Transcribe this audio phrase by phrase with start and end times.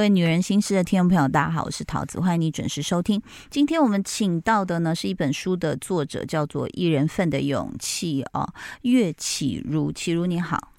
[0.00, 3.20] 各位女人心事的听众朋友，大家好，我是桃子，欢迎你准时收听。
[3.50, 8.50] 今天我们请到的呢是一本书的作者，叫做《一人份的勇气》哦，
[8.80, 10.72] 岳启如，启如你好，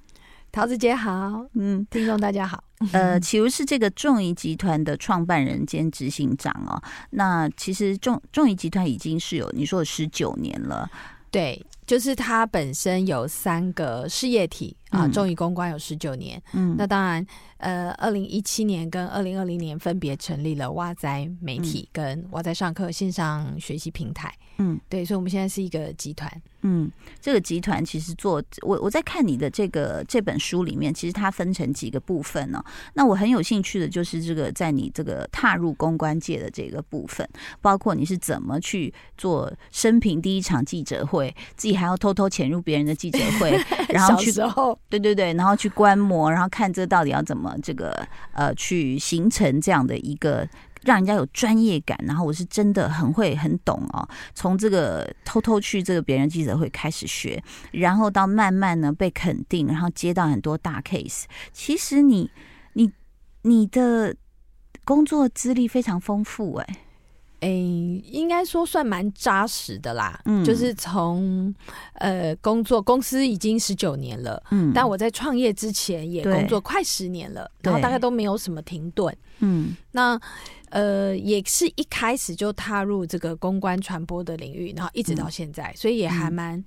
[0.51, 2.63] 桃子姐好，嗯，听众大家好。
[2.93, 6.81] 呃，启如是这个众怡集团的创办人兼执行长哦。
[7.11, 10.89] 那其实众众怡集团已经是有你说有十九年了，
[11.29, 11.63] 对。
[11.87, 17.25] 就是他本身有三个事业体啊，中义公关有十九年，嗯，那当然，
[17.57, 26.29] 呃，二零一七年跟二零二零年分别成立了哇仔媒体跟哇仔上课线上学习平台，嗯，对，所以我们现在是一个集团。
[26.63, 32.63] 嗯，这个集团其实做我我在看你的这个这本书里面，其实它分成几个部分呢。
[32.93, 37.27] 那我很有兴趣的就是这个在你这个踏入公关界的这个部分，
[37.61, 44.31] 包括你是怎么去做生平第一场记者会，自己还要偷偷潜入别人的记者会， 然后去
[44.89, 50.47] 对对对，然后去观摩，然后看这到底要怎么这个呃去形成这样的一个。
[50.83, 54.09] 让人家有专业感，然后我是真的很会很懂哦。
[54.33, 57.39] 从这个偷偷去这个别人记者会开始学，
[57.71, 61.25] 然后到慢慢呢被肯定，然后接到很多大 case。
[61.53, 62.31] 其实你
[62.73, 62.91] 你
[63.43, 64.15] 你的
[64.83, 66.77] 工作资历非常丰富，哎
[67.41, 70.19] 哎，应该说算蛮扎实的啦。
[70.25, 71.53] 嗯，就是从
[71.95, 79.15] 呃工作公司已经十九年了，嗯，但我在创业之前也工作快十年了，然后大概都没有什么停顿。
[79.39, 80.19] 嗯，那。
[80.71, 86.63] 呃，也是一开始就踏入这个公关传播的领域，然后一直到现在，所以也还蛮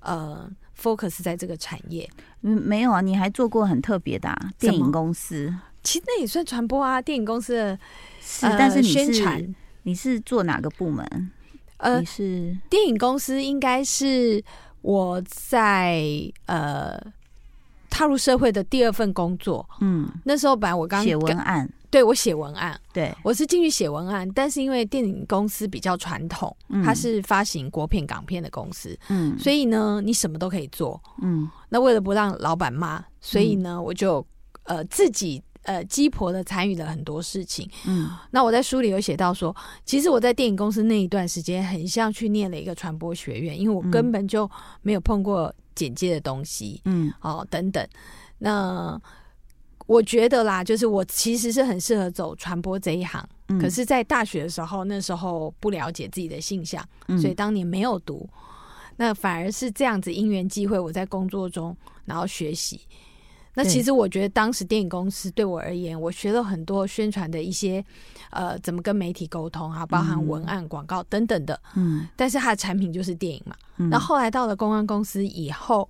[0.00, 0.46] 呃
[0.78, 2.06] focus 在这个产业。
[2.42, 5.50] 嗯，没有啊，你还做过很特别的电影公司，
[5.82, 7.00] 其实那也算传播啊。
[7.00, 7.78] 电影公司的
[8.20, 9.06] 是，但是你是
[9.86, 11.30] 你是做哪个部门？
[11.76, 14.42] 呃，你是电影公司，应该是
[14.82, 16.02] 我在
[16.46, 17.00] 呃
[17.88, 19.64] 踏入社会的第二份工作。
[19.80, 21.70] 嗯，那时候本来我刚写文案。
[21.88, 23.14] 对我写文案，对。
[23.22, 34.26] 我是进去写文案，但是因为电影公司比较传统，它是发行国片、港片的公司，嗯，所以呢，你什么都可以做，嗯，那为了不让老板骂，所以呢，我就
[34.64, 39.54] 呃自己呃鸡婆的参与了很多事情，嗯，那我在书里有写到说，
[39.84, 44.50] 其实我在电影公司那一段时间，很像去念了一个传播学院，因为我根本就
[44.82, 47.86] 没有碰过简介的东西，嗯，哦等等，
[48.38, 49.00] 那。
[49.88, 56.84] 我觉得啦，就是我其实是很适合走传播这一行，可是，在大学的时候，那时候不了解自己的性向，
[57.20, 58.28] 所以当年没有读。
[58.96, 62.80] 那反而是这样子因缘际会，我在工作中然后学习。
[63.56, 67.84] 那其实我觉得，当时电影公司对我而言，我学了很多宣传的一些
[68.30, 71.60] 呃，怎么跟媒体沟通啊，包含文案、广告等等的。
[71.74, 73.56] 嗯，但是它的产品就是电影嘛。
[73.90, 75.88] 那后来到了公关公司以后。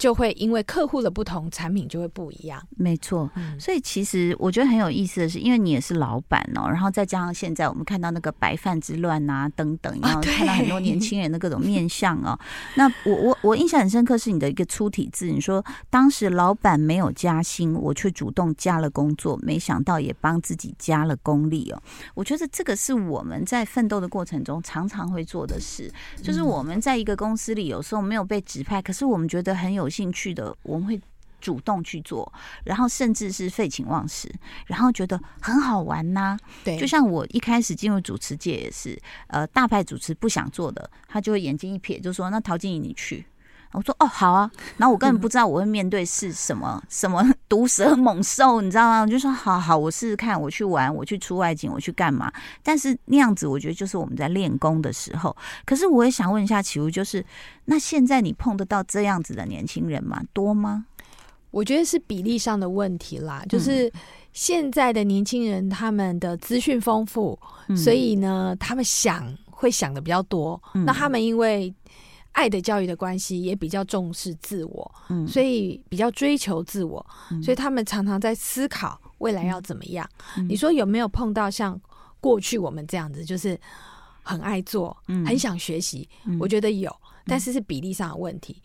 [0.00, 2.58] 就会因为客户的不同，产品就会不一样。
[2.70, 12.38] 没错，所以其实我觉得很有意思的是，因为你也是老板哦，然后再加上现在我们看到那个白饭之乱啊等等，然后看到很多年轻人的各种面相哦。
[12.76, 21.82] 那我我我印象很深刻是你的一个粗体字，你说当时老板没有加薪，我却主动加了工作，没想到也帮自己加了功力哦。
[22.14, 29.89] 我觉得这个是我们在奋斗的过程中常常会做的事，就是我们在一个公司里有时候没有被指派，可是我们觉得很有。
[29.90, 31.00] 兴趣的，我们会
[31.40, 32.32] 主动去做，
[32.64, 34.30] 然后甚至是废寝忘食，
[34.66, 36.38] 然后觉得很好玩呐。
[36.62, 43.26] 对，就像我一开始进入主持界也是，呃，大牌主持不想做的，他就会眼睛一瞥，就说：“那陶晶莹你去。”
[43.72, 49.00] 我说哦好啊，然后我根本不知道我会面对是什么什么 毒蛇猛兽，你知道吗？
[49.02, 52.32] 我就说好好，我试试看，我去玩，我去出外景，我去干嘛？
[52.62, 55.36] 但是那样子，我觉得就是我们在练功的时候。
[55.64, 57.24] 可是我也想问一下启如，就是
[57.64, 60.20] 那现在你碰得到这样子的年轻人吗？
[60.32, 60.86] 多吗？
[61.52, 63.92] 我觉得是比例上的问题啦，就是
[64.32, 67.36] 现在的年轻人他们的资讯丰富，
[67.76, 70.60] 所以呢，他们想会想的比较多。
[70.86, 71.74] 那他们因为
[72.32, 77.04] 爱的教育的关系也比较重视自我，嗯，所以比较追求自我，
[77.42, 80.08] 所以他们常常在思考未来要怎么样。
[80.48, 81.78] 你说有没有碰到像
[82.20, 83.58] 过去我们这样子，就是
[84.22, 84.96] 很爱做，
[85.26, 86.08] 很想学习？
[86.38, 86.94] 我觉得有，
[87.26, 88.62] 但是是比例上的问题。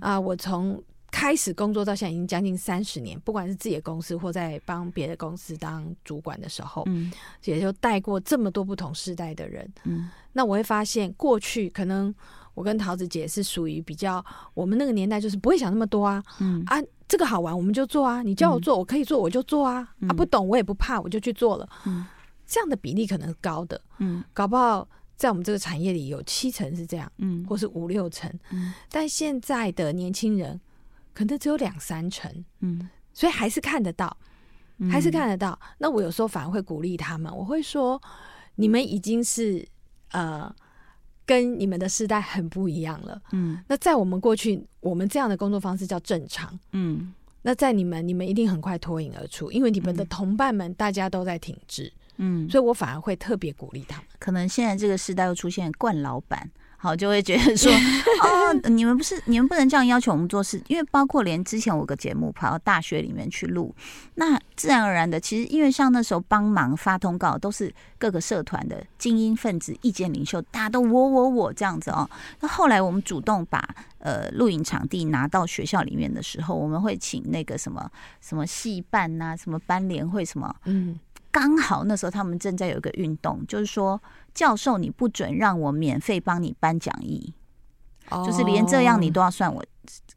[0.00, 0.80] 啊，我从
[1.10, 7.10] 开始工作到现在已经将近三十年，不管是自己的公司或在帮别的公司当主管的时候，嗯，
[7.44, 12.14] 也就带过这么多不同时代的人，嗯，那我会发现过去可能。
[12.58, 16.64] 我跟桃子姐是属于比较，我们那个年代就是不会想那么多啊，嗯。
[16.66, 16.76] 啊，
[17.06, 22.04] 这个好玩我们就做啊，你叫我做我可以做我就做啊，啊不懂我也不怕我就去做了，嗯，
[22.46, 30.60] 这样的比例可能是高的，嗯，搞不好在我们这个产业里有七成是这样，嗯，或是五六成，嗯，但现在的年轻人
[31.14, 32.30] 可能只有两三成，
[32.60, 34.14] 嗯，所以还是看得到，
[34.90, 35.58] 还是看得到。
[35.78, 37.98] 那我有时候反而会鼓励他们，我会说，
[38.56, 39.66] 你们已经是
[40.10, 40.54] 呃。
[41.28, 54.06] 跟你们的时代很不一样了，嗯，那在我们过去，我们这样的工作方式叫正常，嗯，那在你们，你们一定很快脱颖而出，因为你们的同伴们大家都在挺直，嗯，所以我反而会特别鼓励他们。
[54.18, 56.50] 可能现在这个时代又出现冠老板。
[56.80, 57.72] 好，就会觉得说，
[58.22, 63.74] 哦，你们不是，你们不能这样要求我们做事，因为包括连之前我个节目跑到大学里面去录，
[64.14, 72.08] 那自然而然的，其实因为像那时候帮忙发通告，都是各个社团的精英分子、意见领袖，大家都我我我这样子哦。
[72.38, 77.90] 那后来我们主动把呃录影场地拿到学校里面的时候，我们会请那个什么
[78.20, 80.98] 什么戏办呐，什么班联会什么，嗯。
[81.30, 84.00] 刚好那时候他们正在有一个运动，就是说
[84.34, 87.32] 教授你不准让我免费帮你颁讲义，
[88.26, 89.64] 就是连这样你都要算我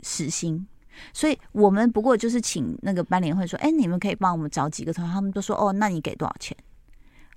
[0.02, 0.66] 死心，
[1.14, 6.56] 所以我们不过就是请那个班联会说，哎，你们可以帮我们找几个同学，他们都说哦，那你给多少钱？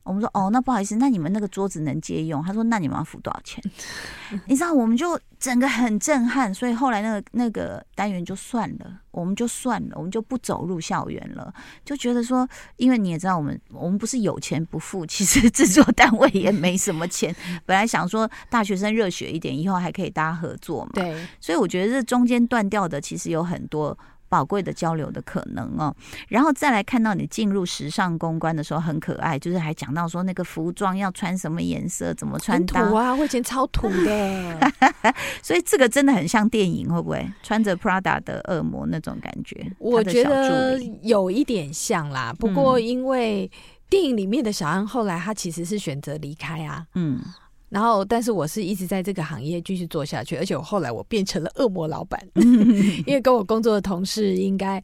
[0.05, 2.43] 我们说哦，那不好意思，那你们那个桌子能借用？
[2.45, 3.63] 他说那你们要付多少钱？
[4.47, 11.53] 你知道，我们就整个很震撼，所以后来那个那个单元就算了，我们就算了，我们就不走入校园了，
[11.85, 12.47] 就觉得说，
[12.77, 17.35] 因为你也知道，我们我们不是有钱不付，其实制作单位也没什么钱。
[17.65, 20.91] 本来想说大学生热血一点，以后还可以大家合作嘛。
[20.95, 23.97] 对，所以我觉得这中间断掉的，其实有很多。
[24.35, 25.95] 宝贵的交流的可能哦，
[26.27, 33.15] 然后再来看到你进入时尚公关的时候很可爱，就是还讲到说那个服装要穿什么颜色，怎么穿搭啊？
[33.15, 34.73] 我以前超土的，
[35.41, 39.65] 所以这个真的很像电影，会不会穿着 Prada 的恶魔那种感觉？
[39.79, 43.49] 我觉得有一点像啦，不过因为
[43.89, 47.21] 电影里面的小安后来他其实是选择离开啊，嗯。
[47.75, 52.25] 然后，但是我是一直在这个行业继续做下去，而且我后来我变成了恶魔老板，
[53.05, 54.81] 因为跟我工作的同事应该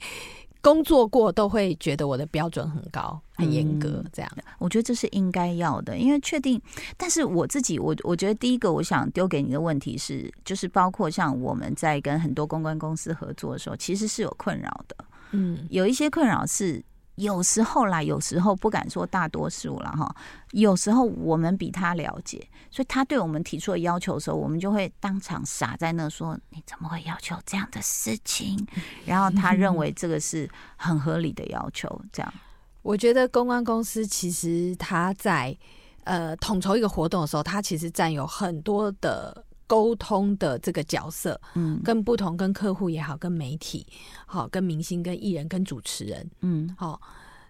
[0.61, 4.05] 工作过，都会觉得我的标准很高、很严格。
[4.13, 6.61] 这样，我觉得这是应该要的，因为确定。
[6.97, 14.97] 但是我自己，我我觉得第一个我想丢给你的问题是，就是包括像我们在跟很多公关公司合作的时候，其实是有困扰的。
[15.31, 16.83] 嗯，有一些困扰是。
[17.21, 20.15] 有时候啦，有时候不敢说大多数了哈。
[20.53, 28.67] 有时候我们比他了解，所以他对我们提出的要求的时候，我们就会当场傻在那说：“你怎么会要求这样的事情？”
[29.05, 32.01] 然后他认为这个是很合理的要求。
[32.11, 32.35] 这样，
[32.83, 35.57] 我觉得公关公司其实他在
[36.05, 39.45] 呃统筹一个活动的时候，他其实占有很多的。
[39.71, 43.87] 沟通的这个角色，嗯，跟不同跟客户也好，跟媒体
[44.27, 47.01] 好，跟明星、跟艺人、跟主持人，嗯，好，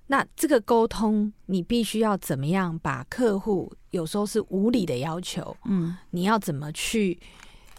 [0.06, 7.18] 那这个沟通你必须要怎么样把客户有时候是无理的要求，嗯，你要怎么去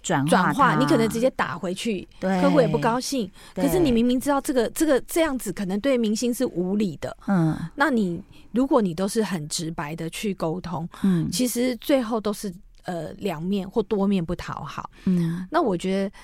[0.01, 0.75] 转转化？
[0.75, 3.31] 你可能直接打回去，客户也不高兴。
[3.53, 8.19] 可是你明明知道这个这个这样子可能对明星是无理的，嗯，那你
[8.53, 12.51] 如果你都是很直白的去沟通，嗯，其实最后都是。
[12.83, 14.89] 呃，两面或多面不讨好。
[15.05, 16.15] 嗯，那我觉得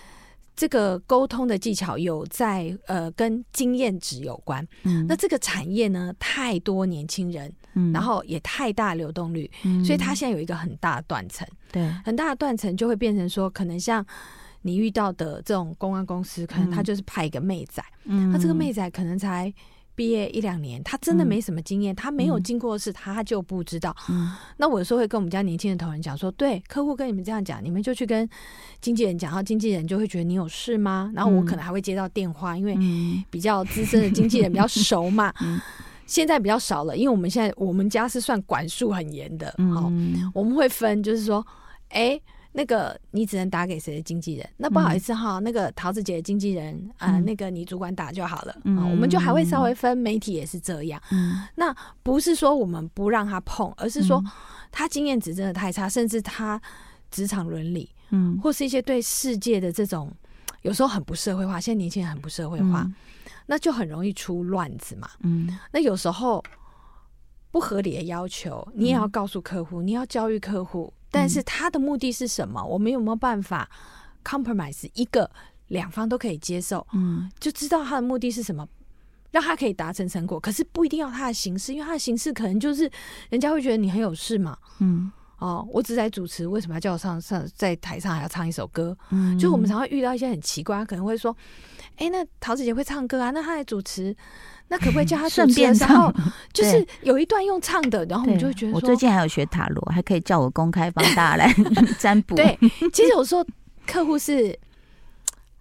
[0.56, 4.68] 这个沟通的技巧有在呃，跟经验值有关。
[4.84, 11.48] 嗯，那这个产业呢，太多年轻人，嗯，然后也太大流动率，嗯，所以它现在有一个很大的断层。
[11.72, 14.06] 对，很大的断层就会变成说，可能像
[14.62, 19.54] 你遇到的这种公关公司，可能他就是派一个妹仔，嗯，那这个妹仔可能才。
[19.98, 23.96] 毕业一两年，他真的没什么经验，他没有经过的事，他就不知道。
[24.58, 28.30] 那我有时候会跟我们家年轻的同仁讲说，对客户跟你们这样讲，你们就去跟
[28.80, 31.12] 经纪人讲，然后经纪人就会觉得你有事吗？
[31.16, 32.78] 然后我可能还会接到电话，因为
[33.32, 35.34] 比较资深的经纪人比较熟嘛。
[36.06, 39.92] 现在比较少了，因为我们现在我们家是算管束很严的，好，
[40.32, 41.44] 我们会分，就是说，
[41.90, 42.22] 哎。
[42.54, 44.50] 那个你只能打给谁的经纪人？
[44.58, 48.56] 那不好意思哈，那个桃子姐的经纪人啊，那个你主管打就好了。
[48.64, 51.02] 嗯，我们就还会稍微分，媒体也是这样。
[51.12, 54.24] 嗯，那不是说我们不让他碰，而是说
[54.72, 56.60] 他经验值真的太差，甚至他
[57.12, 60.12] 职场伦理，嗯，或是一些对世界的这种
[60.64, 61.62] 有时候很不社会化。
[61.62, 62.90] 现在年轻人很不社会化，
[63.46, 65.10] 那就很容易出乱子嘛。
[65.20, 66.44] 嗯，那有时候
[67.52, 70.92] 不合理的要求，你也要告诉客户，你要教育客户。
[71.20, 72.64] 但是他的目的是什么？
[72.64, 73.68] 我们有没有办法
[74.24, 75.28] compromise 一个
[75.70, 76.86] 两方都可以接受？
[76.94, 78.68] 嗯，就知道他的目的是什么，
[79.32, 80.40] 让他可以达成成果。
[80.40, 82.90] 可是不一定要他的形式，因为他的形式可能就是
[83.30, 84.56] 人家会觉得你很有事嘛。
[84.78, 88.96] 嗯，哦，我只在主持，为什么要叫我上上在台上还要唱一首歌？
[89.10, 91.36] 嗯，就我们常会遇到一些很奇怪，可能会说
[91.98, 94.16] ：“哎，那桃子姐会唱歌啊，那她来主持。”
[94.70, 96.14] 那可不可以叫他 顺便唱？
[96.54, 101.54] 就是有一段用唱的，然后我们就会觉得，我最近还有学塔罗，还可以叫我公开帮大家来
[102.00, 102.36] 占卜。
[102.36, 102.58] 对，
[102.92, 103.46] 其实有时候
[103.86, 104.58] 客户是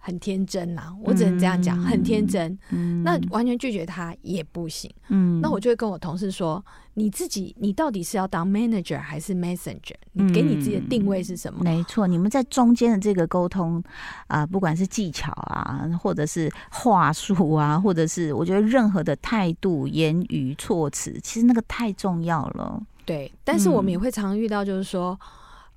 [0.07, 2.57] 很天真呐，我只能这样讲，很天真。
[2.69, 4.89] 嗯那完全拒绝他也不行。
[5.09, 9.95] 嗯那我就会跟我同事说，你自己你到底是要当 manager 还是 messenger？
[10.13, 11.61] 你给你自己的定位是什么？
[11.61, 13.83] 没错，你们在中间的这个沟通
[14.27, 22.81] 啊、不管是技巧啊，或者是话术啊，或者是我觉得任何的态度、言语、措辞，其实那个太重要了。
[23.05, 25.19] 对，但是我们嗯也会常遇到，就是说，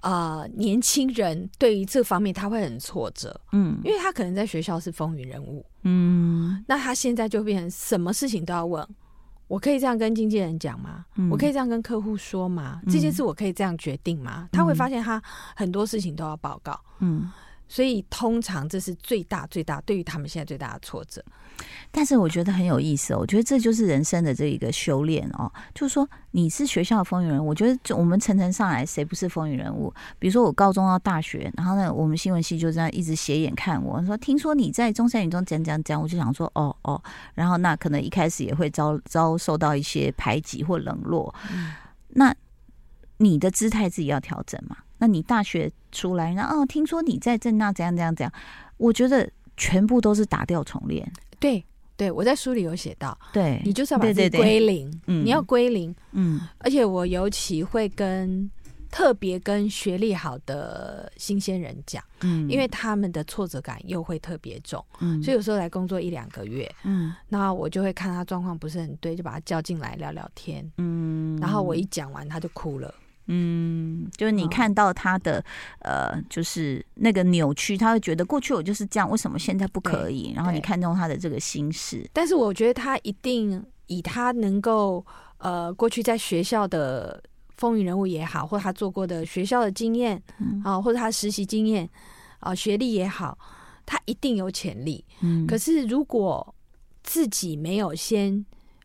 [0.02, 8.86] 呃，年轻人对于这方面他会很挫折，嗯因为他可能在学校是风云人物，嗯那他现在就变成什么事情都要问。
[9.46, 11.04] 我可以这样跟经纪人讲吗？
[11.16, 12.80] 嗯我可以这样跟客户说吗？
[12.86, 14.48] 嗯这件事我可以这样决定吗？
[14.52, 15.20] 他会发现他
[15.56, 17.30] 很多事情都要报告，嗯。
[17.68, 21.24] 所以通常这是最大最大对于他们现在最大的挫折。
[21.90, 25.50] 但是我觉得很有意思哦，我觉得这就是人生的这一个修炼哦。
[25.74, 29.92] 就是说，你是学校的风云人物，我觉得就我们层层上来，谁不是风云人物？
[30.18, 37.02] 比如说我高中到大学，然后呢，我们新闻系就这样一直斜眼看我，说听说你在中山女中讲讲讲，我就想说哦哦，
[37.34, 41.72] 然后那可能一开始也会遭遭受到一些排挤或冷落，嗯
[42.08, 42.34] 那
[43.18, 44.76] 你的姿态自己要调整嘛。
[44.98, 48.32] 那你大学出来，然后哦，听说你在正大怎样怎样怎样，
[48.76, 51.10] 我觉得全部都是打掉重练。
[51.40, 51.64] 对
[51.96, 55.94] 对，我在书里有写到，对，你就是要把自己对对对归零，嗯你要归零。
[56.12, 58.48] 嗯而且我尤其会跟
[58.90, 70.68] 特别跟学历好的新鲜人讲，嗯因为他们的挫折感又会特别重，嗯所以有时候来工作一两个月，嗯那我就会看他状况不是很对，就把他叫进来聊聊天。
[70.78, 72.94] 嗯然后我一讲完，他就哭了。
[73.32, 75.42] 嗯，就是你嗯看到他的、
[75.82, 80.32] 呃，就是那个扭曲，他会觉得过去我就是这样，为什么现在不可以？
[80.34, 85.04] 然后你看中他的这个心事，但是我觉得他一定以他能够
[85.38, 87.22] 呃过去在学校的
[87.56, 90.60] 风云人物也好，或他做过的学校的经验嗯。
[90.64, 91.88] 啊、或者他实习经验
[92.40, 93.38] 啊、学历也好，
[93.86, 95.04] 他一定有潜力。
[95.20, 95.46] 嗯。
[95.46, 96.54] 可是如果
[97.04, 98.44] 自己没有先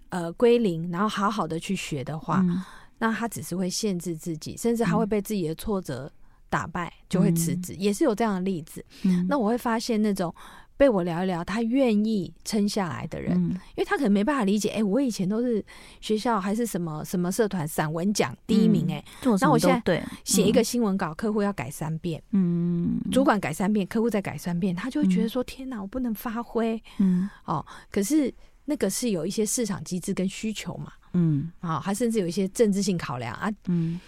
[0.09, 2.61] 呃归零，然后好好的去学的话，嗯
[2.97, 6.11] 那他只是会限制自己，甚至他会嗯被自己的挫折
[6.49, 8.83] 打败，就会辞职，也是有这样的例子。
[9.03, 10.33] 嗯那我会发现那种。
[10.77, 15.63] 被我聊一聊，他愿意撑下来的人，嗯因为他可能没办法理解，哎、我以前都是
[16.01, 19.01] 学校还是什么什么社团散文奖第一名、哎、
[19.39, 27.65] 那我现在对，写一个新闻稿，客户要改三遍，嗯主管改三遍，客户再改三遍，他就会觉得说：天哪，我不能发挥嗯哦。
[27.89, 28.29] 可是
[28.65, 33.99] 那个是有一些市场机制跟需求嘛，嗯啊、还甚至有一些政治性考量啊，嗯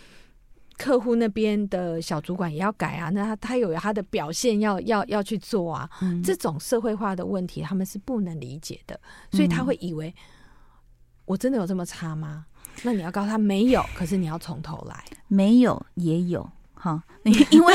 [0.78, 9.00] 客户那边的小主管也要改啊，那他他有他的表现要要要去做啊，嗯这种社会化的问题他们是不能理解的，
[9.32, 10.14] 所以他会以为
[11.26, 12.46] 我真的有这么差吗？
[12.84, 15.04] 那你要告诉他没有，可是你要从头来。
[15.28, 17.04] 没有也有哈，
[17.50, 17.74] 因为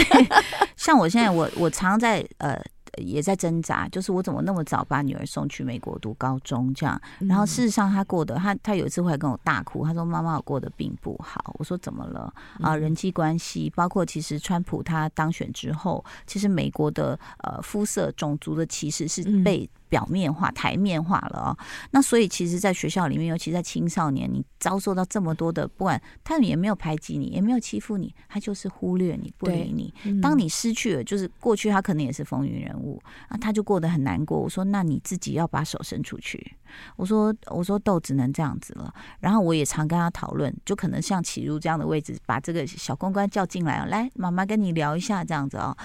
[0.76, 2.62] 像我现在我我常在呃。
[2.98, 11.54] 也在挣扎，就是我怎么那么早把女儿送去美国读高中这样，然后嗯事实上她过得，她她有一次会来跟我大哭，她说妈妈我过得并不好。
[11.58, 12.74] 我说怎么了啊？
[12.74, 21.58] 嗯人际关系，包括其实川普他当选之后，其实美国的呃肤色、种族的歧视是嗯被表面化、台面化了哦。
[21.90, 29.92] 那所以其实，在学校里面，尤其在青少年，你遭受到这么多的，不管他们也没有排挤你，也没有欺负你，他就是忽略你、不理你。
[30.04, 34.40] 嗯当你失去了，就是过去他可能也是风云人物啊，他就过得很难过。
[34.40, 36.56] 我说，那你自己要把手伸出去。
[36.96, 38.92] 我说，我说豆只能这样子了。
[39.20, 45.76] 然后我也常跟他讨论，就可能像启如这样的位置，把这个小公关叫进来哦，来，妈妈跟你聊一下这样子哦。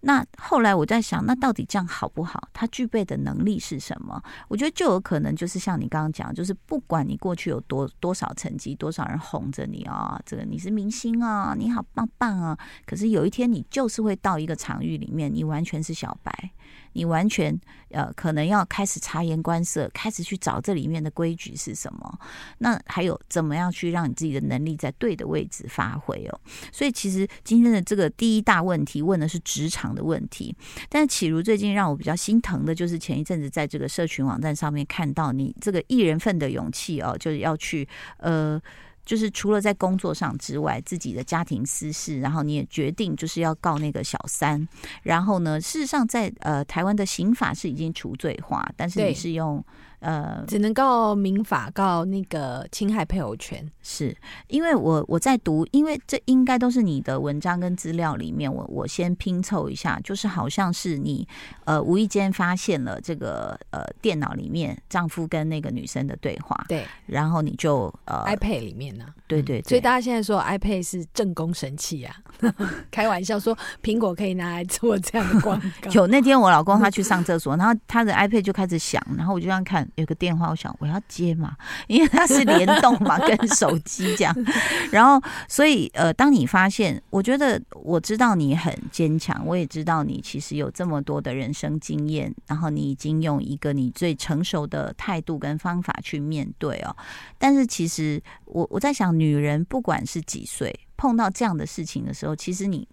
[0.00, 2.48] 那后来我在想，那到底这样好不好？
[2.52, 4.20] 他具备的能力是什么？
[4.48, 16.50] 我觉得就有可能就是像你刚刚讲，就是不管你过去有多多少成绩，多少人哄着你啊、这个你是明星啊，你好棒棒啊，可是有一天你就是会到一个场域里面，你完全是小白，
[16.94, 17.58] 你完全
[17.90, 22.18] 呃可能要开始察言观色，开始去找这里面的规矩是什么。
[22.58, 26.40] 那还有怎么样去让你自己的能力在对的位置发挥哦？
[26.70, 30.54] 所以其实今天的这个第一大问题问的是职场的问题，
[30.88, 37.88] 但是启如最近让我比较心疼的就是前一阵子在这个社群网站上面看到你这个一人份的勇气哦，就是要去
[38.18, 38.60] 呃。
[39.04, 44.66] 就是除了在工作上之外，自己的家庭私事，然后你也决定就是要告那个小三，
[45.02, 49.64] 然后呢，事实上在呃台湾的刑法是已经除罪化，但是你是用
[50.02, 53.66] 呃只能告民法，告那个侵害配偶权。
[53.80, 54.14] 是
[54.48, 61.26] 因为我我在读，因为这应该都是你的文章跟资料里面，我我先拼凑一下，就是好像是你
[61.64, 69.06] 呃无意间发现了这个呃电脑里面丈夫跟那个女生的对话，对然后你就呃，iPad 里面面呢。
[69.28, 72.16] 对对，所以大家现在说 iPad 是正宫神器啊，
[72.90, 75.90] 开玩笑说苹果可以拿来做这样的广告。
[75.94, 81.56] 有那天我老公他去上厕所，然后他的 iPad 就开始响，然后我就这样看，有个电话，我想我要接嘛，
[81.88, 84.34] 因为它是联动嘛，跟手机这样。
[84.90, 96.96] 然后所以呃，当你发现，我觉得我知道你很坚强，我也知道你其实有这么多的人生经验，然后你已经用一个你最成熟的态度跟方法去面对哦。
[97.38, 102.86] 但是其实我我在想，女人不管是几岁，碰到这样的事情的时候，其实你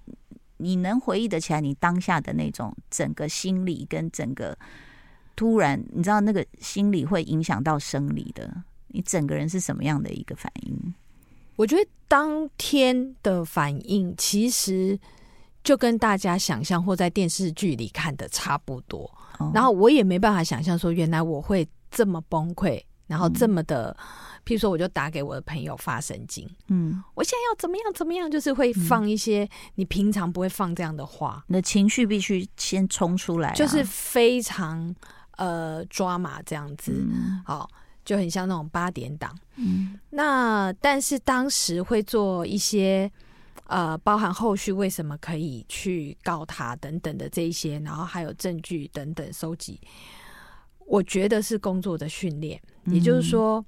[0.57, 4.57] 你能回忆得起来，你当下的那种整个心理跟整个
[5.39, 8.53] 突然，你知道那个心理会影响到生理的，
[8.87, 10.93] 你整个人是什么样的一个反应？
[11.55, 14.99] 我觉得当天的反应其实
[15.63, 19.09] 就跟大家想象或在电视剧里看的差不多，
[19.53, 23.95] 然后我也没办法想象说原来我会这么崩溃，然后这么的，
[24.45, 34.93] 譬如说我就打给我的朋友发神经，嗯，我现在要怎么样怎么样，就是会放一些你平常不会放这样的话，你的情绪必须先冲出来，就是非常
[35.39, 36.93] 呃抓马这样子，
[37.43, 37.67] 好。
[38.05, 43.11] 就很像那种八点档，嗯，那但是当时会做一些
[43.67, 49.79] 呃，包含后续为什么可以去告他等等的这一些，然后还有证据等等收集，
[50.87, 52.59] 我觉得是工作的训练。
[52.85, 53.63] 也就是说，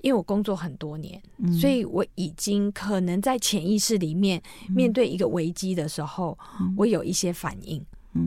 [0.00, 1.22] 因为我工作很多年，
[1.60, 6.36] 所以我已经可能在潜意识里面面对一个危机的时候，
[6.76, 7.80] 我有一些反应，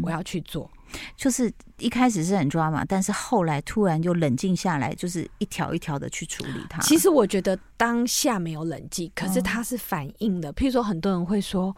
[0.04, 0.70] 我要去做。
[1.16, 6.82] 就是一开始是很抓嘛，但是后来突然就冷静下来，就是一条一条的去处理它。
[6.82, 10.54] 其实我觉得当下没有冷静，可是它是反应的。
[10.54, 11.74] 譬如说，很多人会说：“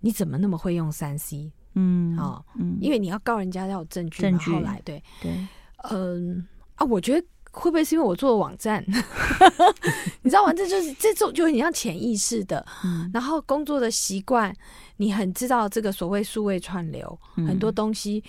[0.00, 4.22] 你怎么那么会用三 C？” 嗯，哦，嗯，因为你要告人家要有证据。
[4.22, 5.46] 证据后来，对对，
[5.90, 6.46] 嗯
[6.76, 8.84] 啊，我觉得会不会是因为我做网站？
[10.22, 10.52] 你知道吗？
[10.52, 12.64] 这就是这种就很像潜意识的，
[13.12, 14.54] 然后工作的习惯。
[14.96, 18.22] 你很知道这个所谓数位串流很多东西，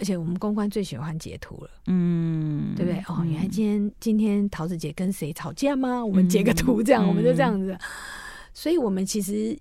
[0.00, 3.00] 而且我们公关最喜欢截图了，嗯，对不对？
[3.06, 6.04] 哦，原来今天今天桃子姐跟谁吵架吗？
[6.04, 7.78] 我们截个图，这样我们就这样子。
[8.52, 9.56] 所以，我们其实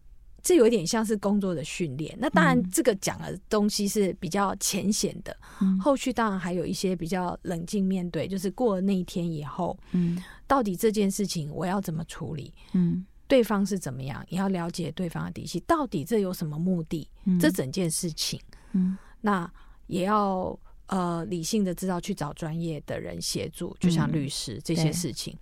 [0.46, 2.16] 这有点像是工作的训练。
[2.20, 5.36] 那当然，这个讲的东西是比较浅显的，
[5.82, 12.54] 后续当然还有一些比较冷静面对，就是过了那一天以后，嗯，到底这件事情我要怎么处理？
[12.74, 13.06] 嗯。
[13.28, 17.10] 对方是怎么样，也要了解对方的底细，到底这有什么目的？
[17.40, 18.40] 这整件事情，
[18.74, 19.52] 嗯，那
[19.88, 20.56] 也要
[20.86, 25.36] 呃理性的知道去找专业的人协助，就像律师这些事情。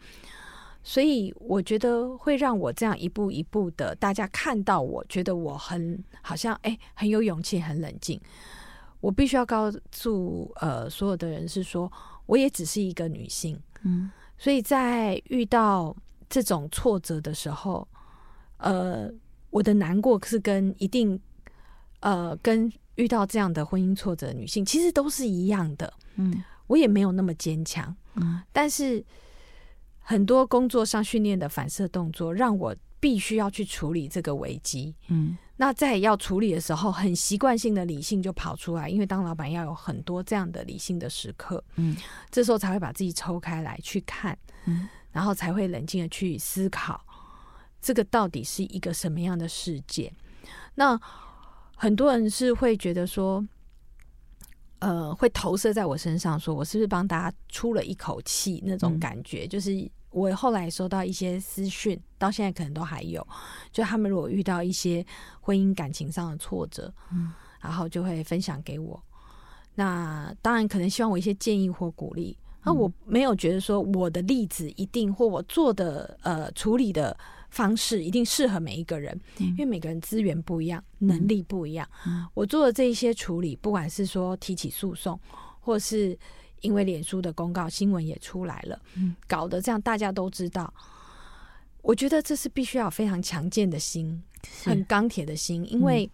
[0.83, 8.19] 所以我觉得会让我这样一步一步的，大家看到我觉得我很好像哎很有勇气，很冷静。
[8.99, 11.91] 我必须要告诉呃所有的人是说，
[12.25, 15.95] 我也只是一个女性，嗯，所以在遇到。
[16.29, 17.87] 这种挫折的时候，
[18.57, 19.07] 呃，
[19.51, 21.19] 我的难过是跟一定，
[21.99, 25.93] 呃，跟遇到这样的婚姻挫折的女性其实都是一样的。
[26.15, 27.95] 嗯，我也没有那么坚强。
[28.15, 29.05] 嗯，但是
[30.03, 34.95] 很多工作上训练的反射动作，让我必须要去处理这个危机。
[35.07, 41.63] 嗯，那在要处理的时候，很习惯性的理性就跑出来，因为当老板要有很多这样的理性的时刻。
[41.77, 41.97] 嗯，
[42.29, 44.37] 这时候才会把自己抽开来去看。
[44.65, 44.87] 嗯。
[45.11, 46.99] 然后才会冷静的去思考，
[47.79, 50.11] 这个到底是一个什么样的世界？
[50.73, 50.99] 那
[51.75, 53.47] 很多人是会觉得说，
[54.83, 58.61] 呃，会投射在我身上，说我是不是帮大家出了一口气？
[58.65, 63.25] 那种感觉，就是我后来收到一些私讯，到现在可能都还有，
[63.71, 65.05] 就他们如果遇到一些
[65.39, 69.01] 婚姻感情上的挫折，嗯，然后就会分享给我。
[69.73, 72.37] 那当然，可能希望我一些建议或鼓励。
[72.65, 77.17] 那我没有觉得说我的例子一定或我做的呃处理的
[77.53, 81.87] 方式一定适合每一个人，因为每个人资源不一样，能力不一样。
[82.33, 85.17] 我做的这一些处理，不管是说提起诉讼，
[85.59, 86.17] 或是
[86.61, 88.81] 因为脸书的公告新闻也出来了，
[89.27, 90.73] 搞得这样大家都知道。
[91.83, 94.23] 我觉得这是必须要非常强健的心，
[94.63, 96.09] 很钢铁的心，因为。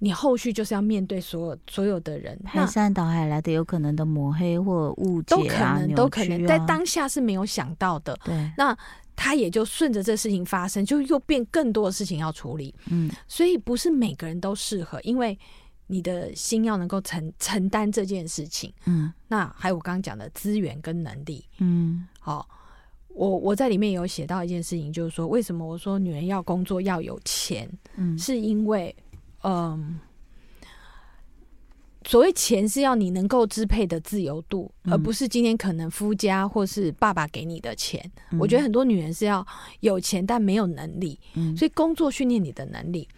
[0.00, 8.14] 你后续就是要面对所有所有的人，排山倒海来的有可能的抹黑或误解，都可能都可能在当下是没有想到的。
[8.22, 8.76] 对，那
[9.16, 12.74] 他也就顺着这事情发生，就又变更多的事情要处理。
[12.90, 15.38] 嗯，所以不是每个人都适合，因为
[15.86, 18.72] 你的心要能够承承担这件事情。
[18.86, 21.44] 嗯，那还有我刚刚讲的资源跟能力。
[21.58, 22.48] 嗯，好，
[23.08, 27.70] 我我在里面有写到一件事情，就是说为什么我说女人要工作要有钱？
[27.96, 28.94] 嗯，是因为。
[29.46, 30.00] 嗯，
[32.06, 37.98] 所谓钱是要你能够支配的自由度，而不是今天可能夫家或是爸爸给你的钱。
[38.38, 39.46] 我觉得很多女人是要
[39.80, 41.18] 有钱但没有能力，
[41.56, 43.08] 所以工作训练你的能力。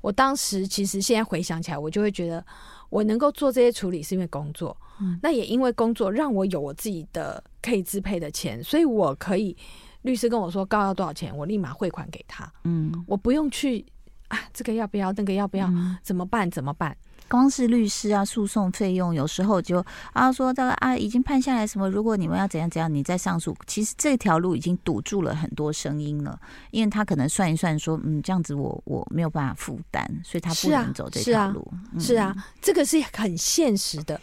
[0.00, 2.44] 我当时其实现在回想起来，我就会觉得
[2.90, 4.76] 我能够做这些处理是因为工作，
[5.22, 9.56] 那也因为工作让我有我自己的可以支配的钱，所以我可以
[10.02, 12.52] 律师跟我说高要多少钱，我立马汇款给他。
[12.64, 13.86] 嗯，我不用去
[14.26, 15.70] 啊，这个要不要，那个要不要，
[16.02, 16.50] 怎么办？
[16.50, 16.96] 怎么办？
[17.32, 26.38] 光是律师啊，诉讼费用有时候就啊说这个啊已经判下来什么，如果你们要怎样怎样，你再上诉，其实这条路已经堵住了很多声音了，
[26.72, 31.66] 因为他可能算一算说，嗯，这样子我我没有办法负担，所以他不能走这条路。
[31.98, 34.20] 是啊，这个是很现实的，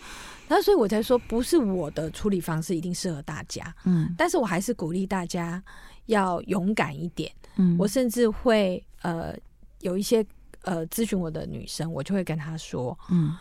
[0.47, 5.59] 那所以我才说，不是我的处理方式一定适合大家，嗯，但是我还是鼓励大家
[6.05, 9.33] 要勇敢一点，嗯，我甚至会呃
[9.79, 10.23] 有一些。
[10.61, 13.35] 呃，咨询我的女生，我就会跟她说：“嗯，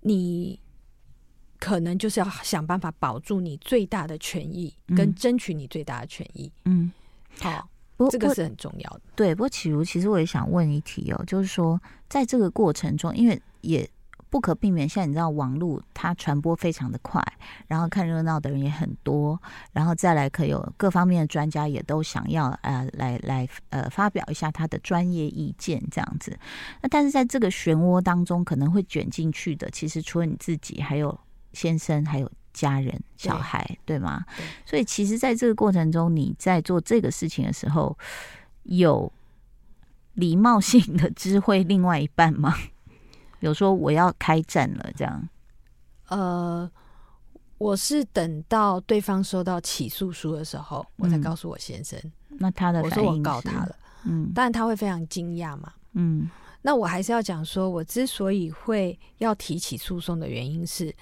[0.00, 0.58] 你
[1.58, 6.92] 可能就是要想办法保住你最大的权益，跟争取你最大的权益。”嗯，
[7.40, 7.68] 好，
[8.10, 9.00] 这个是很重要的。
[9.16, 13.88] 对，不过启如，其实我也想问一题哦，就是说，在这个过程中，因为也。
[14.32, 17.22] 不可避免，现在你知道网络它传播非常的快，
[17.66, 19.38] 然后看热闹的人也很多，
[19.72, 26.34] 然后再来可有各方面的专家也都想要呃来来呃发表一下他的专业意见这样子。
[26.80, 31.20] 那但是在这个漩涡当中，可能会卷进去的，其实除了你自己，还有
[31.52, 34.24] 先生，还有家人、小孩，对吗？
[34.64, 37.98] 所以其实在这个过程中，你在做这个事情的时候，
[38.62, 39.12] 有
[40.14, 42.56] 礼貌性的知会另外一半吗？
[43.42, 45.28] 有说我要开战了，这样。
[46.08, 46.68] 呃，
[47.58, 52.00] 我是等到对方收到起诉书的时候，我才告诉我先生。
[52.28, 56.30] 那他的我说我告他了，嗯，当然他会非常惊讶嘛，嗯。
[56.62, 60.94] 那我还是要讲说，我之所以会要提起诉讼的原因是，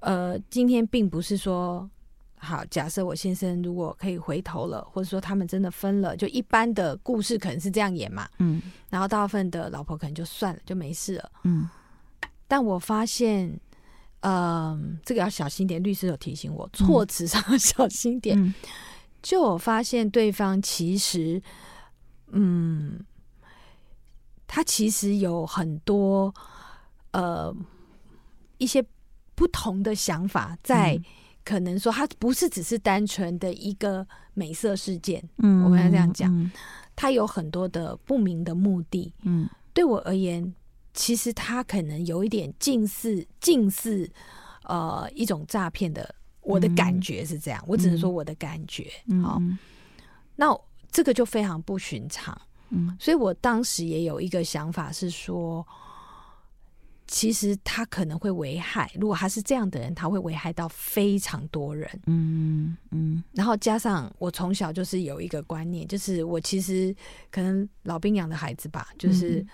[0.00, 1.88] 呃，今天并不是说。
[2.40, 11.68] 好，假设我先生如果可以回头了，或者说他们真的分了，就一般的故事可能是这样演嘛，嗯，然后大部分的老婆可能就算了，就没事了，嗯。
[12.46, 13.60] 但我发现，
[14.20, 18.54] 嗯，这个要小心点，律师有提醒我，措辞上要小心点。
[19.20, 21.42] 就我发现对方其实，
[22.28, 23.04] 嗯，
[24.46, 26.32] 他其实有很多
[27.10, 27.54] 呃
[28.58, 28.84] 一些
[29.34, 30.98] 不同的想法在。
[31.48, 35.26] 可能说，它不是只是单纯的一个美色事件。
[35.38, 36.50] 嗯，我跟他这样讲，
[36.94, 39.10] 它有很多的不明的目的。
[39.22, 40.54] 嗯，对我而言，
[40.92, 44.06] 其实它可能有一点近似近似
[44.64, 46.14] 呃一种诈骗的。
[46.42, 48.90] 我的感觉是这样，我只能说我的感觉。
[49.22, 49.40] 好，
[50.36, 50.54] 那
[50.90, 52.38] 这个就非常不寻常。
[52.68, 55.66] 嗯，所以我当时也有一个想法是说。
[57.08, 61.90] 其实他可能会危害，如果他是这样的人，他会危害到非常多人。
[62.06, 63.24] 嗯嗯。
[63.32, 66.94] 然后加上我从小就是有一个观念，就是我其实
[67.30, 69.44] 可能老兵养的孩子吧，就是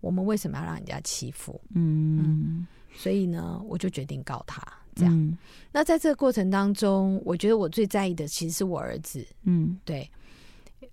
[0.00, 1.60] 我们为什么要让人家欺负？
[1.74, 2.66] 嗯。
[2.94, 4.62] 所以呢，我就决定告他。
[4.94, 5.38] 这样。
[5.70, 9.26] 那在这个过程当中，我觉得我最在意的其实是我儿子。
[9.42, 10.10] 嗯，对。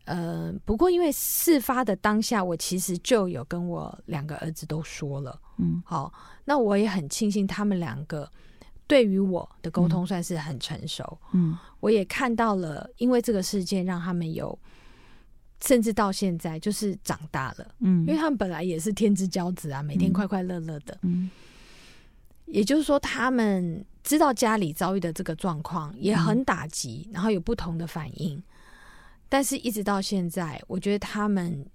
[0.06, 6.12] 呃，不过因为事发的当下，我其实就有跟我两个儿子都说了，嗯，好，
[6.45, 8.30] 那我也很庆幸他们两个
[8.88, 14.58] 对于我的沟通算是很成熟，嗯，我也看到了，因为这个事件让他们有，
[15.62, 21.30] 甚至到现在就是长大了，嗯，因为他们本来也是天之骄子啊，每天快快乐乐的，嗯，
[22.45, 28.41] 也就是说他们知道家里遭遇的这个状况也很打击，然后有不同的反应。
[29.28, 31.66] 但是，一直到现在，我觉得他们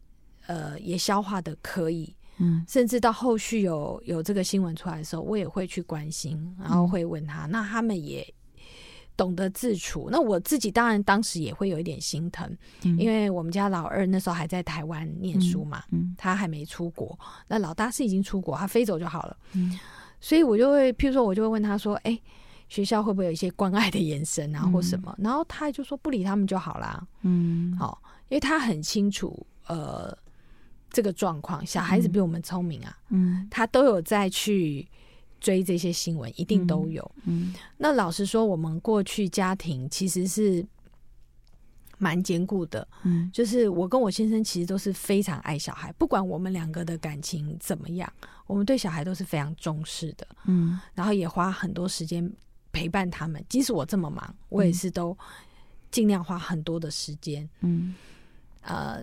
[0.47, 8.27] 呃也消化的可以，嗯，甚至到后续有有这个新闻出来的时候，我也会去关心，然后会问他，那他们也
[9.17, 10.09] 懂得自处。
[10.11, 19.79] 那我自己当然当时也会有一点心疼，因为我们家老二那时候还在台湾念书嘛，嗯，他还没出国，那老大是已经出国，他飞走就好了，嗯，
[20.21, 22.19] 所以我就会，譬如说，我就会问他说，哎。
[22.70, 25.12] 学校会不会有一些关爱的眼神啊，或什么？
[25.18, 27.04] 然后他就说不理他们就好啦。
[27.22, 30.16] 嗯，好，因为他很清楚，呃，
[30.88, 32.96] 这个状况，小孩子比我们聪明啊。
[33.09, 34.88] 嗯，他都有在去
[35.40, 37.11] 追这些新闻，一定都有。
[37.24, 40.64] 嗯，那老实说，我们过去家庭其实是
[41.98, 42.87] 蛮坚固的。
[43.02, 48.09] 嗯，就是我跟我先生其实都是非常爱小孩，不管我们两个的感情怎么样，
[48.46, 50.24] 我们对小孩都是非常重视的。
[50.44, 52.33] 嗯，然后也花很多时间。
[52.72, 55.16] 陪伴他们，即使我这么忙，我也是都
[55.90, 57.48] 尽量花很多的时间。
[57.61, 57.94] 嗯，
[58.62, 59.02] 呃，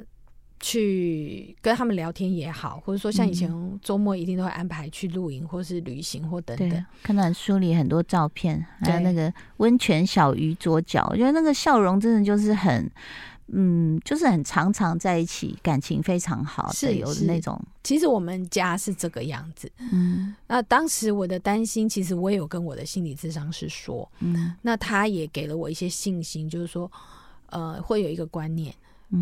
[0.59, 6.85] 去跟他们聊天也好，或者说像以前周末一定都会安排去露营或是旅行或等等。
[7.03, 12.89] 看到书里很多照片，还有那个温泉小鱼桌角，我觉得那个笑容真的就是很，
[13.47, 17.59] 嗯，就是很常常在一起，感情非常好，是有那种。
[17.83, 20.35] 其实我们家是这个样子，嗯。
[20.47, 24.53] 那当时我的担心，其实我也有跟我的心理智商师说，嗯。
[24.61, 26.91] 那他也给了我一些信心，就是说，
[27.47, 28.73] 呃，会有一个观念。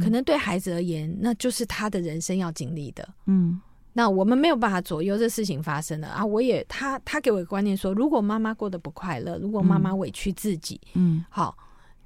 [0.01, 3.07] 可能对孩子而言，那就是他的人生要经历的。
[3.27, 3.61] 嗯，
[3.93, 6.25] 那我们没有办法左右这事情发生了啊！
[6.25, 11.55] 我也他他给我一个观念说，如果妈妈过得不快乐，如果妈妈委屈自己，嗯，好，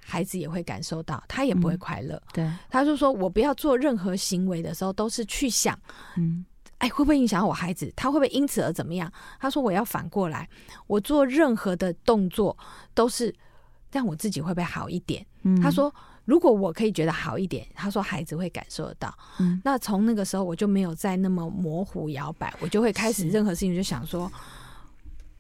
[0.10, 2.22] 孩子也会感受到，他也不会快乐。
[2.34, 5.78] 对，他就说我不要做任何行为的时候，都是去想，
[6.17, 6.43] 嗯，
[6.80, 7.93] 哎，会不会影响我孩子？
[7.95, 9.12] 他会不会因此而怎么样？
[9.39, 10.50] 他说我要反过来，
[10.88, 12.58] 我做任何的动作
[12.93, 13.34] 都是
[13.91, 15.26] 让我自己会不会好一点？
[15.62, 15.93] 他说。
[16.26, 19.12] 如果我可以觉得好一点，他说孩子会感受得到。
[19.39, 24.32] 嗯，那从那个时候我就没有再那么模糊摇摆，我就会开始任何事情就想说，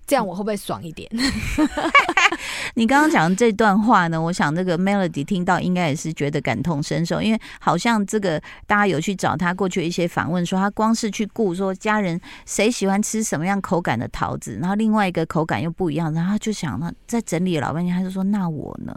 [0.07, 1.07] 这样我会不会爽一点？
[2.75, 18.95] 你刚刚讲的这段话呢，我想那个 Melody 听到应该也是觉得感同身受，因为好像这个大家有去找他过去一些访问，说他光是去顾说家人谁喜欢吃什么样口感的桃子，然后另外一个口感又不一样，然后他就想呢，在整理老半天，他就说那我呢？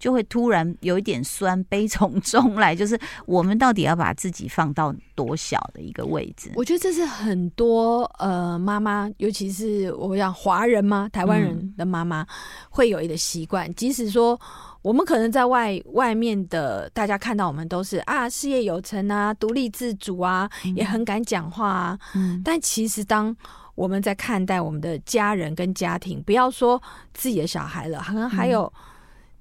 [0.00, 6.50] 就会突然有一点酸，悲从中来，就是我们到底要把自己放到多小的一个位置？
[6.56, 11.06] 我觉得这是很多呃妈妈，尤其是我讲华人吗？
[11.12, 12.26] 台湾人的妈妈
[12.70, 14.40] 会有一个习惯，即使说
[14.80, 23.36] 我们可能在外外面的大家看到我们都是啊事业有成啊，独立自主啊，也很敢讲话啊，嗯，但其实当
[23.74, 26.82] 我们在看待我们的家人跟家庭，不要说
[27.12, 28.72] 自己的小孩了，可能还有。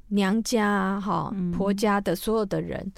[0.09, 2.91] 娘家哈婆家的所有的人，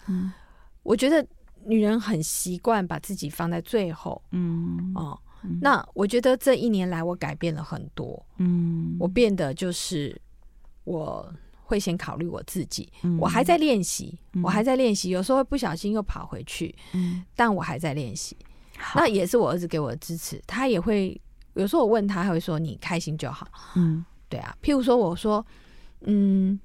[0.84, 1.26] 我觉得
[1.66, 4.22] 女人很习惯把自己放在最后。
[4.32, 5.20] 嗯哦，
[5.62, 8.26] 那我觉得这一年来我改变了很多。
[8.38, 10.20] 嗯，我变得就是
[10.86, 11.32] 我
[11.64, 12.92] 会先考虑我自己。
[13.20, 16.74] 我还在练习，我还在练习，有时候会不小心又跑回去。
[16.94, 18.38] 嗯，但我还在练习。
[18.96, 21.20] 那也是我儿子给我的支持，他也会
[21.56, 23.48] 有时候我问他，他会说你开心就好。
[23.76, 24.56] 嗯，对啊。
[24.64, 25.46] 譬如说，我说，
[26.06, 26.60] 嗯。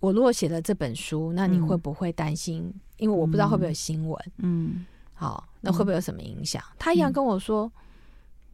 [0.00, 2.72] 我如果写了这本书，那你会不会担心？
[2.98, 4.32] 因为我不知道会不会有新闻。
[4.38, 6.62] 嗯，好，那会不会有什么影响？
[6.78, 7.70] 他一样跟我说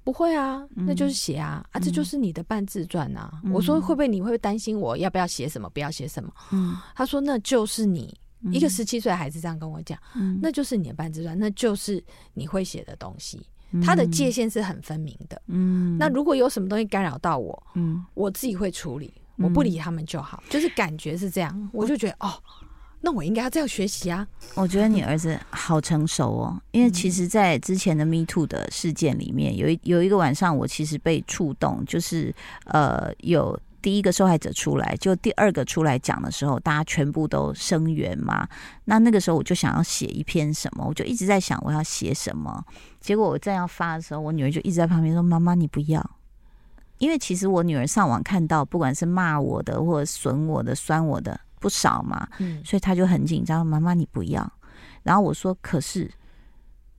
[0.03, 3.41] 不会啊，那就是写啊啊，这就是你的半自传啊。
[3.53, 6.33] 我说会不会你会担心我要不要写什么，不要写什么？
[6.53, 8.15] 嗯，他说那就是你
[8.53, 9.99] 一个十七岁的孩子这样跟我讲，
[10.43, 12.03] 那就是你的半自传，那就是
[12.35, 13.47] 你会写的东西。
[13.83, 15.41] 他的界限是很分明的。
[15.47, 19.13] 嗯，那如果有什么东西干扰到我，嗯，我自己会处理。
[19.37, 22.33] 我不理他们就好，就是感觉是这样，我就觉得哦，
[23.01, 24.27] 那我应该要这样学习啊。
[24.55, 32.35] 我觉得你儿子好成熟哦，因为其实，在之前的 Me Too 的事件里面，有一有一个晚上，我其实被触动，就是
[32.67, 38.49] 呃，有第一个受害者出来，就第二个出来讲的时候，大家全部都声援嘛。
[38.87, 42.65] 那那个时候，我就想要写一篇什么，我就一直在想我要写什么。
[43.01, 46.11] 结果我正要发的时候，我女儿就一直在旁边说：“妈妈，你不要。”
[47.05, 53.67] 因为其实我女儿上网看到，不管是骂我的或者损我的、酸我的不少嘛，嗯，所以她就很紧张。
[53.67, 54.51] 妈妈，你不要。
[55.03, 56.11] 然后我说：“可是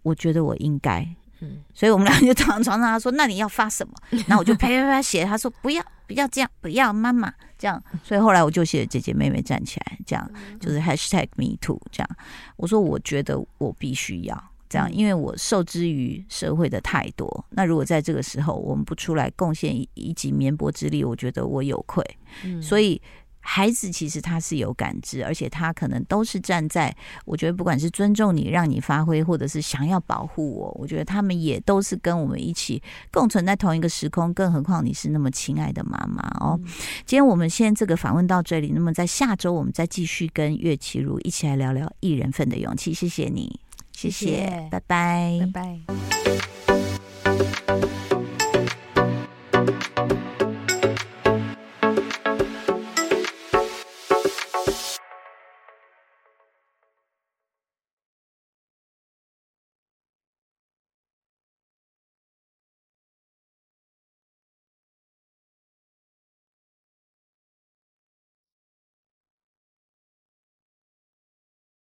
[0.04, 1.04] 我觉得我应该。”
[1.42, 2.82] 嗯，所以我们俩就躺在床上。
[2.82, 3.94] 她说：“那你要发什么？”
[4.28, 5.26] 然后我就啪啪啪写。
[5.26, 12.10] 她说：“不要，不要这样，不要妈妈这样。”所以后来我就写“姐姐妹妹站起来”，这样就是 #hashtag me too 这样。
[12.56, 14.44] 我说：“我觉得我必须要。”
[14.76, 22.04] 这样，因为我受之于社会的太多，那如果在这个时候我们不出来贡献一己绵薄之力，我觉得我有愧。
[22.44, 23.02] 嗯，所以
[23.40, 32.84] 孩子其实他是有感知，而且他可能都是站在，我觉得不管是尊重你、让你发挥，或者是想要保护我，我觉得他们也都是跟我们一起
[33.14, 34.34] 共存在同一个时空。
[34.34, 36.60] 更何况你是那么亲爱的妈妈哦。
[37.06, 42.94] 今天我们先这个访问到这里，那么在下周我们再继续跟岳绮如一起来聊聊一人份的勇气。
[42.94, 43.60] 谢谢你。
[43.96, 45.40] 谢谢拜拜。
[45.40, 46.85] 拜拜。